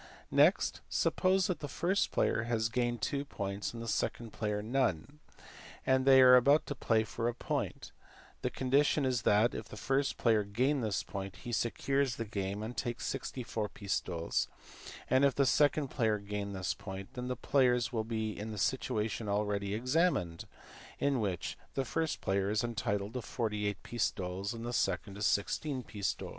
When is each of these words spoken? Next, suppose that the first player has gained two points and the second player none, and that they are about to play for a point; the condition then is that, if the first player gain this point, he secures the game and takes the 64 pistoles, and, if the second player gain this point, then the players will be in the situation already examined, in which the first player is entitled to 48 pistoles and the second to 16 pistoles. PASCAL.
Next, 0.31 0.81
suppose 0.89 1.45
that 1.45 1.59
the 1.59 1.67
first 1.67 2.09
player 2.11 2.45
has 2.45 2.69
gained 2.69 3.03
two 3.03 3.23
points 3.23 3.71
and 3.71 3.83
the 3.83 3.87
second 3.87 4.33
player 4.33 4.59
none, 4.63 5.19
and 5.85 6.05
that 6.07 6.09
they 6.09 6.23
are 6.23 6.35
about 6.35 6.65
to 6.65 6.73
play 6.73 7.03
for 7.03 7.27
a 7.27 7.35
point; 7.35 7.91
the 8.41 8.49
condition 8.49 9.03
then 9.03 9.09
is 9.11 9.21
that, 9.21 9.53
if 9.53 9.65
the 9.69 9.77
first 9.77 10.17
player 10.17 10.43
gain 10.43 10.81
this 10.81 11.03
point, 11.03 11.35
he 11.35 11.51
secures 11.51 12.15
the 12.15 12.25
game 12.25 12.63
and 12.63 12.75
takes 12.75 13.03
the 13.05 13.11
64 13.19 13.69
pistoles, 13.69 14.47
and, 15.07 15.23
if 15.23 15.35
the 15.35 15.45
second 15.45 15.89
player 15.89 16.17
gain 16.17 16.53
this 16.53 16.73
point, 16.73 17.13
then 17.13 17.27
the 17.27 17.35
players 17.35 17.93
will 17.93 18.03
be 18.03 18.31
in 18.35 18.49
the 18.49 18.57
situation 18.57 19.29
already 19.29 19.75
examined, 19.75 20.45
in 20.97 21.19
which 21.19 21.59
the 21.75 21.85
first 21.85 22.21
player 22.21 22.49
is 22.49 22.63
entitled 22.63 23.13
to 23.13 23.21
48 23.21 23.83
pistoles 23.83 24.51
and 24.51 24.65
the 24.65 24.73
second 24.73 25.13
to 25.13 25.21
16 25.21 25.83
pistoles. 25.83 26.27
PASCAL. 26.27 26.29